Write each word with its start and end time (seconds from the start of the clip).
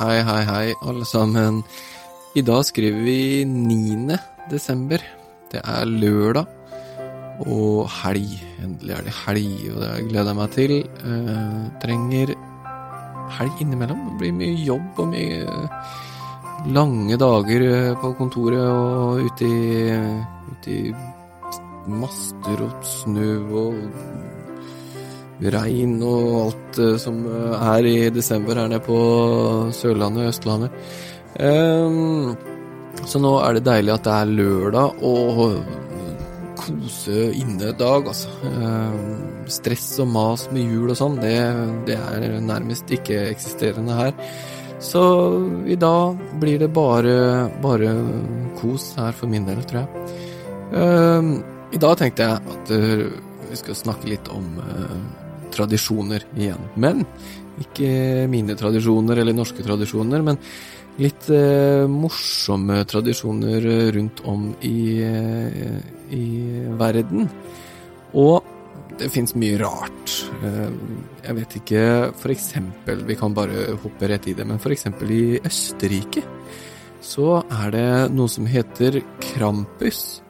Hei, 0.00 0.22
hei, 0.24 0.44
hei, 0.48 0.68
alle 0.88 1.04
sammen. 1.04 1.58
I 2.32 2.40
dag 2.40 2.62
skriver 2.64 3.02
vi 3.04 3.44
9. 3.44 4.14
desember. 4.48 5.02
Det 5.52 5.60
er 5.60 5.84
lørdag 5.84 6.46
og 7.44 7.84
helg. 7.98 8.30
Endelig 8.64 8.94
er 8.96 9.04
det 9.04 9.12
helg, 9.18 9.58
og 9.74 9.82
det 9.82 9.90
gleder 10.08 10.30
jeg 10.30 10.38
meg 10.38 10.54
til. 10.56 10.74
Eh, 11.04 11.60
trenger 11.84 12.32
helg 13.36 13.60
innimellom. 13.60 14.00
Det 14.06 14.16
blir 14.22 14.34
mye 14.40 14.64
jobb 14.70 15.04
og 15.04 15.12
mye 15.12 15.60
lange 16.72 17.20
dager 17.20 17.68
eh, 17.68 17.92
på 18.00 18.14
kontoret 18.16 18.72
og 18.72 19.20
ute 19.28 19.52
i, 19.52 20.00
ute 20.54 20.78
i 20.78 20.94
master 22.00 22.64
og 22.70 22.92
snø 22.96 23.34
og 23.52 24.39
regn 25.40 25.98
og 26.04 26.30
alt 26.44 26.80
eh, 26.82 26.96
som 27.00 27.22
er 27.56 27.88
i 27.88 27.96
desember 28.12 28.60
her 28.60 28.70
nede 28.70 28.84
på 28.84 29.00
Sørlandet 29.76 30.26
og 30.26 30.32
Østlandet. 30.34 30.94
Um, 31.40 32.34
så 33.06 33.20
nå 33.22 33.36
er 33.40 33.56
det 33.56 33.68
deilig 33.68 33.94
at 33.94 34.04
det 34.04 34.16
er 34.16 34.32
lørdag 34.40 35.04
og 35.06 35.60
kose 36.60 37.30
inne 37.38 37.72
dag, 37.78 38.08
altså. 38.10 38.30
Um, 38.44 39.20
stress 39.50 39.94
og 40.02 40.10
mas 40.12 40.46
med 40.54 40.68
jul 40.68 40.92
og 40.92 40.98
sånn, 40.98 41.16
det, 41.22 41.36
det 41.88 41.96
er 41.96 42.40
nærmest 42.44 42.90
ikke-eksisterende 42.94 43.96
her. 43.96 44.12
Så 44.80 45.02
i 45.68 45.76
dag 45.76 46.20
blir 46.40 46.60
det 46.62 46.70
bare, 46.72 47.48
bare 47.60 47.94
kos 48.60 48.94
her 48.96 49.16
for 49.16 49.28
min 49.32 49.48
del, 49.48 49.60
tror 49.68 49.82
jeg. 49.82 49.88
Um, 50.70 51.32
I 51.74 51.80
dag 51.82 51.98
tenkte 51.98 52.28
jeg 52.28 52.54
at 52.54 52.72
uh, 52.72 53.08
vi 53.50 53.58
skal 53.58 53.78
snakke 53.78 54.12
litt 54.12 54.30
om 54.32 54.46
uh, 54.60 55.19
tradisjoner 55.52 56.26
igjen. 56.36 56.68
Men 56.80 57.04
ikke 57.60 58.26
mine 58.30 58.56
tradisjoner 58.58 59.20
eller 59.20 59.36
norske 59.36 59.64
tradisjoner, 59.64 60.22
men 60.24 60.38
litt 61.00 61.28
eh, 61.32 61.86
morsomme 61.90 62.82
tradisjoner 62.88 63.66
rundt 63.96 64.22
om 64.28 64.50
i, 64.66 65.00
i 66.16 66.24
verden. 66.80 67.28
Og 68.18 68.56
det 69.00 69.08
fins 69.12 69.32
mye 69.38 69.56
rart. 69.60 70.16
Jeg 71.24 71.36
vet 71.38 71.54
ikke 71.60 71.84
eksempel, 72.34 73.04
vi 73.08 73.16
kan 73.16 73.32
bare 73.36 73.70
hoppe 73.80 74.10
rett 74.10 74.26
i 74.28 74.34
det, 74.36 74.44
men 74.44 74.60
eksempel 74.60 75.12
i 75.14 75.24
Østerrike 75.40 76.24
så 77.00 77.38
er 77.62 77.70
det 77.72 77.92
noe 78.12 78.28
som 78.28 78.44
heter 78.44 78.98
Krampus. 79.24 80.20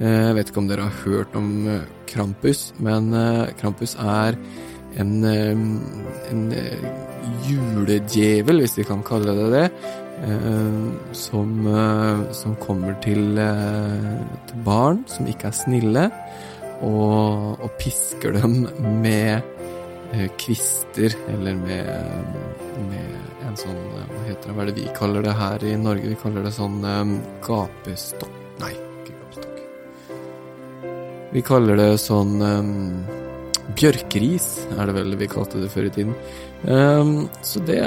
Jeg 0.00 0.36
vet 0.36 0.48
ikke 0.48 0.62
om 0.62 0.70
dere 0.70 0.86
har 0.88 1.02
hørt 1.04 1.36
om 1.36 1.50
Krampus, 2.08 2.70
men 2.80 3.12
Krampus 3.60 3.96
er 4.00 4.38
en, 5.02 5.12
en 6.30 6.42
juledjevel, 7.46 8.62
hvis 8.64 8.76
vi 8.78 8.86
kan 8.88 9.04
kalle 9.06 9.34
det 9.36 9.46
det, 9.52 9.66
som, 11.12 11.50
som 12.32 12.54
kommer 12.62 12.96
til, 13.04 13.36
til 13.36 14.62
barn 14.64 15.02
som 15.12 15.28
ikke 15.28 15.50
er 15.50 15.58
snille 15.58 16.04
og, 16.84 17.60
og 17.60 17.70
pisker 17.80 18.36
dem 18.36 18.66
med 19.02 19.40
eh, 20.12 20.28
kvister, 20.40 21.14
eller 21.32 21.56
med, 21.60 21.86
med 22.90 23.46
en 23.46 23.60
sånn 23.60 23.78
Hva 23.96 24.24
heter 24.26 24.48
det, 24.48 24.54
hva 24.56 24.64
er 24.64 24.70
det 24.70 24.78
vi 24.80 24.88
kaller 24.96 25.24
det 25.24 25.36
her 25.38 25.64
i 25.64 25.76
Norge? 25.80 26.10
Vi 26.12 26.18
kaller 26.20 26.44
det 26.46 26.54
sånn 26.56 26.80
gapestokk 27.46 28.42
Nei, 28.60 28.72
ikke 28.72 29.14
gapestokk. 29.20 29.62
Vi 31.32 31.44
kaller 31.44 31.80
det 31.80 31.92
sånn 32.00 32.36
bjørkeris, 33.74 34.48
er 34.76 34.88
det 34.88 34.94
vel 34.96 35.16
vi 35.18 35.28
kalte 35.30 35.60
det 35.62 35.70
før 35.72 35.88
i 35.88 35.94
tiden. 35.94 36.14
Um, 36.66 37.26
så 37.44 37.62
det, 37.66 37.78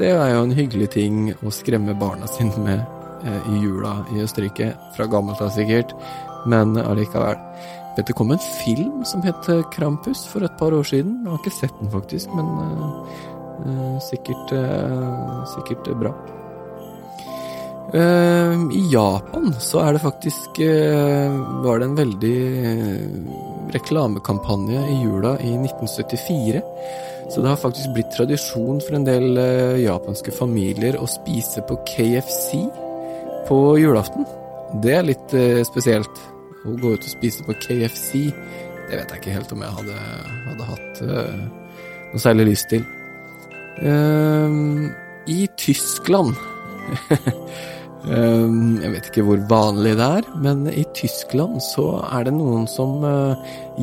det, 0.00 0.10
er 0.12 0.34
jo 0.34 0.42
en 0.44 0.56
hyggelig 0.56 0.90
ting 0.96 1.30
å 1.46 1.52
skremme 1.54 1.96
barna 1.98 2.28
sine 2.30 2.64
med 2.64 2.82
uh, 3.24 3.52
i 3.52 3.60
jula 3.62 3.94
i 4.14 4.24
Østerrike. 4.24 4.72
Fra 4.96 5.06
gammelt 5.10 5.42
av 5.44 5.52
sikkert, 5.54 5.94
men 6.50 6.74
allikevel. 6.80 7.38
Vet 7.96 8.10
det 8.10 8.16
kom 8.18 8.30
en 8.34 8.42
film 8.62 9.00
som 9.08 9.22
het 9.26 9.48
Krampus 9.74 10.24
for 10.30 10.46
et 10.46 10.58
par 10.60 10.74
år 10.76 10.86
siden. 10.86 11.20
Jeg 11.24 11.32
har 11.32 11.40
ikke 11.42 11.56
sett 11.60 11.80
den 11.80 11.94
faktisk, 11.94 12.34
men 12.34 12.52
uh, 13.66 13.96
sikkert, 14.10 14.54
uh, 14.56 15.40
sikkert 15.54 15.90
bra. 16.02 16.14
Uh, 17.90 18.54
I 18.70 18.82
Japan 18.92 19.50
så 19.58 19.80
er 19.82 19.96
det 19.96 20.02
faktisk 20.04 20.60
Var 20.60 21.80
det 21.80 21.86
en 21.88 21.96
veldig 21.98 22.38
reklamekampanje 23.74 24.82
i 24.92 24.96
jula 25.02 25.36
i 25.42 25.54
1974. 25.58 26.62
Så 27.30 27.42
det 27.42 27.50
har 27.52 27.60
faktisk 27.62 27.92
blitt 27.94 28.10
tradisjon 28.14 28.80
for 28.82 28.98
en 28.98 29.06
del 29.06 29.38
japanske 29.78 30.34
familier 30.34 30.98
å 30.98 31.06
spise 31.06 31.62
på 31.68 31.76
KFC 31.86 32.64
på 33.46 33.60
julaften. 33.78 34.26
Det 34.82 34.96
er 34.96 35.06
litt 35.06 35.36
spesielt. 35.68 36.18
Å 36.60 36.74
gå 36.76 36.90
ut 36.92 37.06
og 37.06 37.08
spise 37.08 37.46
på 37.46 37.54
KFC, 37.62 38.26
det 38.90 38.98
vet 38.98 39.12
jeg 39.14 39.22
ikke 39.22 39.34
helt 39.36 39.52
om 39.54 39.60
jeg 39.62 39.76
hadde, 39.78 39.98
hadde 40.48 40.66
hatt 40.66 41.02
uh, 41.06 41.36
noe 42.10 42.22
særlig 42.22 42.48
lyst 42.50 42.66
til. 42.72 42.82
Uh, 43.80 44.90
I 45.30 45.46
Tyskland 45.60 46.34
uh, 46.34 47.30
Jeg 48.00 48.90
vet 48.94 49.08
ikke 49.10 49.24
hvor 49.26 49.42
vanlig 49.50 49.92
det 49.98 50.06
er, 50.20 50.28
men 50.40 50.64
i 50.72 50.86
Tyskland 50.96 51.58
så 51.64 51.84
er 52.08 52.24
det 52.28 52.32
noen 52.32 52.64
som 52.70 53.02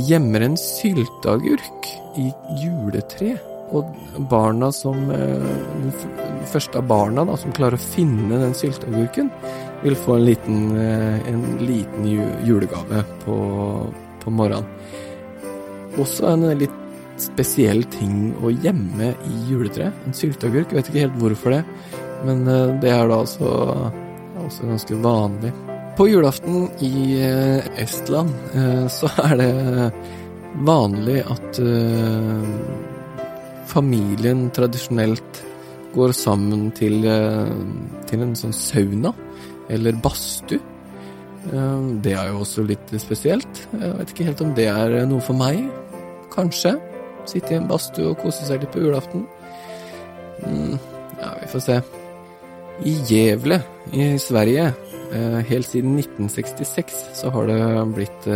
gjemmer 0.07 0.47
en 0.47 0.57
sylteagurk 0.57 1.91
i 2.17 2.31
juletre. 2.63 3.35
Og 3.75 3.83
barna 4.31 4.69
som 4.71 5.09
Den 5.11 5.91
første 6.47 6.79
av 6.79 6.87
barna 6.87 7.25
da, 7.27 7.35
som 7.37 7.53
klarer 7.53 7.75
å 7.75 7.83
finne 7.83 8.39
den 8.41 8.55
sylteagurken, 8.55 9.29
vil 9.83 9.97
få 9.99 10.15
en 10.17 10.25
liten, 10.25 10.59
en 10.79 11.43
liten 11.61 12.07
julegave 12.47 13.03
på, 13.25 13.37
på 14.23 14.33
morgenen. 14.33 14.65
Også 16.01 16.31
en 16.31 16.47
litt 16.57 16.73
spesiell 17.21 17.83
ting 17.93 18.31
å 18.45 18.51
gjemme 18.53 19.11
i 19.27 19.37
juletreet. 19.51 19.93
En 20.07 20.15
sylteagurk. 20.15 20.73
Vet 20.73 20.89
ikke 20.89 21.05
helt 21.05 21.21
hvorfor 21.21 21.57
det, 21.57 21.63
men 22.25 22.45
det 22.81 22.91
er 22.93 23.09
da 23.09 23.21
altså 23.21 23.51
også 24.45 24.69
ganske 24.69 24.99
vanlig. 25.03 25.51
På 25.97 26.07
julaften 26.09 26.67
i 26.85 27.17
Estland 27.81 28.33
så 28.97 29.09
er 29.25 29.35
det 29.41 29.51
vanlig 30.67 31.19
at 31.25 31.59
familien 33.67 34.47
tradisjonelt 34.55 35.43
går 35.95 36.13
sammen 36.15 36.69
til, 36.77 37.01
til 38.09 38.23
en 38.23 38.35
sånn 38.37 38.55
sauna 38.55 39.13
eller 39.73 39.97
badstue. 40.01 40.61
Det 42.03 42.13
er 42.13 42.31
jo 42.31 42.41
også 42.43 42.65
litt 42.67 42.91
spesielt. 43.01 43.63
Jeg 43.71 43.93
vet 43.99 44.13
ikke 44.13 44.27
helt 44.29 44.43
om 44.43 44.53
det 44.57 44.67
er 44.71 44.97
noe 45.09 45.23
for 45.23 45.37
meg. 45.39 45.63
Kanskje. 46.33 46.75
Sitte 47.27 47.55
i 47.55 47.59
en 47.59 47.69
badstue 47.69 48.11
og 48.11 48.19
kose 48.21 48.47
seg 48.47 48.63
litt 48.63 48.73
på 48.73 48.83
julaften. 48.83 49.25
Ja, 51.17 51.33
vi 51.41 51.49
får 51.51 51.65
se. 51.65 51.79
I 52.85 52.93
Gjevle 53.07 53.61
i 53.91 54.19
Sverige, 54.21 54.73
helt 55.49 55.67
siden 55.67 55.97
1966, 55.97 56.97
så 57.17 57.29
har 57.33 57.47
det 57.49 57.59
blitt 57.95 58.27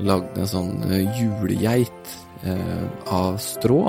lagd 0.00 0.38
en 0.38 0.50
sånn 0.50 0.72
julegeit 1.16 2.16
av 3.08 3.38
strå. 3.40 3.82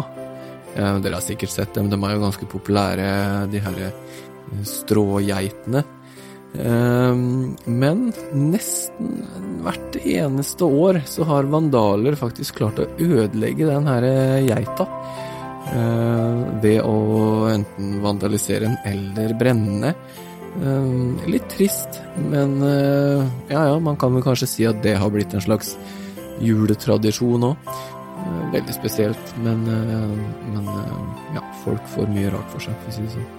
Dere 0.75 1.15
har 1.17 1.23
sikkert 1.25 1.51
sett 1.51 1.73
dem, 1.75 1.89
de 1.91 1.99
er 1.99 2.15
jo 2.15 2.23
ganske 2.23 2.47
populære, 2.51 3.09
de 3.51 3.59
her 3.63 3.81
strågeitene. 4.67 5.83
Men 6.51 8.07
nesten 8.35 9.11
hvert 9.63 9.99
eneste 10.03 10.67
år 10.67 11.01
så 11.07 11.27
har 11.27 11.51
vandaler 11.51 12.17
faktisk 12.19 12.59
klart 12.59 12.79
å 12.83 12.89
ødelegge 12.99 13.67
den 13.67 13.87
her 13.87 14.07
geita. 14.47 14.87
Ved 16.61 16.81
å 16.81 16.95
enten 17.51 17.99
vandalisere 18.03 18.65
den 18.65 18.77
eller 18.89 19.33
brenne. 19.39 19.93
Litt 21.31 21.47
trist, 21.53 22.01
men 22.17 22.57
ja 23.47 23.61
ja, 23.69 23.75
man 23.79 23.95
kan 24.01 24.11
vel 24.17 24.25
kanskje 24.25 24.49
si 24.49 24.65
at 24.67 24.81
det 24.83 24.97
har 24.99 25.13
blitt 25.13 25.35
en 25.37 25.45
slags 25.45 25.75
juletradisjon 26.43 27.51
òg. 27.51 27.75
Veldig 28.51 28.73
spesielt, 28.75 29.35
men, 29.45 29.63
men 29.63 30.73
ja, 31.37 31.45
folk 31.63 31.85
får 31.93 32.09
mye 32.11 32.33
rart 32.33 32.51
for 32.51 32.65
seg, 32.65 32.75
for 32.81 32.91
å 32.91 32.97
si 32.97 33.05
det 33.05 33.13
sånn. 33.13 33.29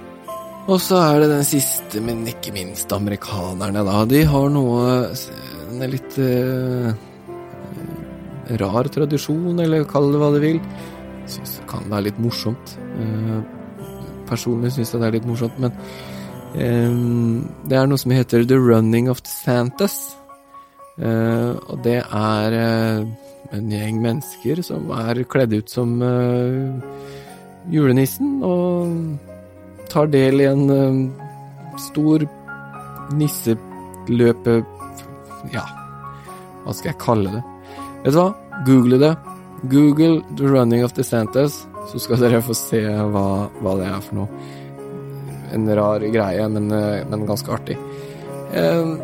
Og 0.70 0.78
så 0.78 0.98
er 1.02 1.22
det 1.22 1.30
den 1.32 1.46
siste, 1.46 2.00
men 2.04 2.22
ikke 2.30 2.52
minst 2.54 2.92
amerikanerne, 2.94 3.82
da. 3.82 4.04
De 4.06 4.22
har 4.30 4.50
noe 4.52 5.10
En 5.72 5.80
litt 5.88 6.18
uh, 6.20 6.92
rar 8.60 8.88
tradisjon, 8.92 9.58
eller 9.64 9.86
kall 9.88 10.10
det 10.12 10.20
hva 10.20 10.28
du 10.34 10.38
vil. 10.42 10.58
Syns 11.30 11.58
det 11.58 11.66
kan 11.70 11.86
være 11.90 12.08
litt 12.08 12.20
morsomt. 12.22 12.76
Uh, 12.96 13.42
personlig 14.28 14.72
syns 14.74 14.94
jeg 14.94 15.02
det 15.02 15.08
er 15.08 15.16
litt 15.18 15.28
morsomt, 15.28 15.58
men 15.62 15.74
um, 16.56 17.42
det 17.68 17.78
er 17.78 17.90
noe 17.90 18.00
som 18.00 18.14
heter 18.14 18.46
The 18.48 18.58
Running 18.60 19.10
of 19.12 19.22
the 19.22 19.32
Santas. 19.32 20.16
Uh, 21.00 21.56
og 21.72 21.82
det 21.84 22.00
er 22.04 22.56
en 23.52 23.72
gjeng 23.72 24.00
mennesker 24.00 24.62
som 24.64 24.90
er 24.96 25.22
kledd 25.28 25.52
ut 25.56 25.72
som 25.72 25.98
julenissen, 27.70 28.40
og 28.42 29.20
tar 29.92 30.08
del 30.12 30.40
i 30.40 30.48
en 30.48 30.70
eh, 30.72 31.00
stor 31.80 32.24
nisseløpe... 33.18 34.62
Ja, 35.52 35.64
hva 36.62 36.74
skal 36.76 36.92
jeg 36.92 37.00
kalle 37.02 37.32
det? 37.34 37.42
Vet 38.04 38.14
du 38.14 38.18
hva? 38.20 38.28
Google 38.66 39.00
det. 39.02 39.12
Google 39.62 40.22
'The 40.36 40.48
Running 40.48 40.84
of 40.84 40.92
the 40.92 41.04
Santas', 41.04 41.66
så 41.92 41.98
skal 41.98 42.20
dere 42.22 42.42
få 42.42 42.54
se 42.54 42.82
hva, 42.82 43.48
hva 43.62 43.76
det 43.78 43.86
er 43.86 44.02
for 44.02 44.22
noe. 44.22 44.28
En 45.52 45.68
rar 45.76 46.00
greie, 46.00 46.48
men, 46.48 46.70
eh, 46.72 47.04
men 47.10 47.26
ganske 47.28 47.52
artig. 47.52 47.76
Eh, 48.52 48.96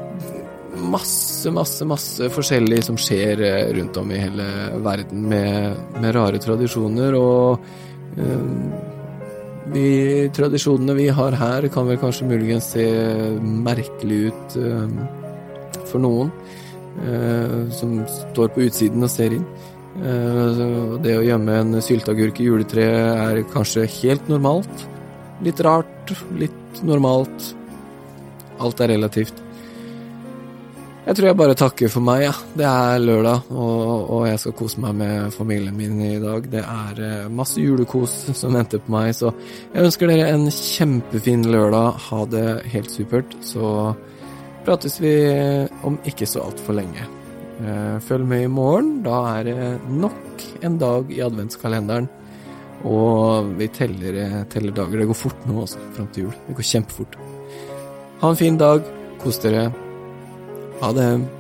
masse, 0.78 1.50
masse, 1.50 1.84
masse 1.84 2.31
forskjellig 2.32 2.82
som 2.84 2.99
skjer 2.99 3.43
eh, 3.44 3.72
rundt 3.76 3.96
om 4.00 4.10
i 4.12 4.20
hele 4.22 4.46
verden 4.84 5.28
med, 5.31 5.76
med 6.00 6.14
rare 6.16 6.40
tradisjoner, 6.43 7.14
og 7.19 7.58
eh, 8.19 8.94
de 9.75 9.88
tradisjonene 10.34 10.96
vi 10.96 11.08
har 11.12 11.37
her, 11.37 11.69
kan 11.72 11.88
vel 11.88 12.00
kanskje 12.00 12.28
muligens 12.31 12.72
se 12.75 12.87
merkelig 13.40 14.28
ut 14.31 14.60
eh, 14.62 14.87
for 15.88 16.02
noen 16.02 16.32
eh, 17.05 17.69
som 17.75 17.99
står 18.08 18.55
på 18.55 18.69
utsiden 18.69 19.05
og 19.05 19.12
ser 19.12 19.37
inn. 19.37 19.46
Eh, 19.96 20.62
det 21.02 21.17
å 21.19 21.25
gjemme 21.26 21.58
en 21.62 21.82
sylteagurk 21.82 22.38
i 22.40 22.46
juletreet 22.46 23.25
er 23.25 23.43
kanskje 23.52 23.88
helt 23.99 24.31
normalt. 24.31 24.87
Litt 25.44 25.61
rart, 25.64 26.14
litt 26.38 26.82
normalt. 26.87 27.52
Alt 28.62 28.82
er 28.82 28.94
relativt. 28.94 29.44
Jeg 31.08 31.17
tror 31.17 31.26
jeg 31.31 31.37
bare 31.40 31.56
takker 31.56 31.88
for 31.88 32.05
meg, 32.05 32.26
ja. 32.26 32.32
Det 32.58 32.67
er 32.69 32.99
lørdag, 33.00 33.46
og, 33.49 34.11
og 34.12 34.26
jeg 34.29 34.43
skal 34.43 34.55
kose 34.58 34.82
meg 34.85 34.99
med 34.99 35.31
familien 35.32 35.79
min 35.79 36.02
i 36.05 36.19
dag. 36.20 36.50
Det 36.52 36.61
er 36.61 37.00
eh, 37.06 37.31
masse 37.32 37.62
julekos 37.62 38.19
som 38.37 38.58
venter 38.58 38.82
på 38.84 38.93
meg, 38.93 39.14
så 39.17 39.32
jeg 39.73 39.88
ønsker 39.88 40.12
dere 40.12 40.29
en 40.34 40.50
kjempefin 40.52 41.49
lørdag. 41.49 42.02
Ha 42.11 42.25
det 42.34 42.49
helt 42.75 42.93
supert. 42.93 43.38
Så 43.41 43.94
prates 44.69 45.00
vi 45.00 45.14
om 45.88 45.96
ikke 46.05 46.29
så 46.29 46.44
altfor 46.44 46.76
lenge. 46.76 47.08
Eh, 47.58 47.99
følg 48.06 48.26
med 48.26 48.44
i 48.44 48.50
morgen. 48.52 49.02
Da 49.02 49.19
er 49.38 49.49
det 49.49 49.56
nok 49.90 50.44
en 50.62 50.78
dag 50.78 51.10
i 51.10 51.22
adventskalenderen. 51.25 52.08
Og 52.87 53.56
vi 53.58 53.66
teller, 53.69 54.14
eh, 54.14 54.44
teller 54.44 54.72
dager. 54.72 54.99
Det 54.99 55.08
går 55.08 55.14
fort 55.14 55.46
nå, 55.46 55.60
altså, 55.60 55.78
fram 55.94 56.06
til 56.12 56.25
jul. 56.25 56.34
Det 56.46 56.55
går 56.55 56.70
kjempefort. 56.72 57.16
Ha 58.20 58.31
en 58.31 58.37
fin 58.37 58.56
dag. 58.56 58.82
Kos 59.19 59.38
dere. 59.38 59.72
Ha 60.81 60.93
det. 60.93 61.38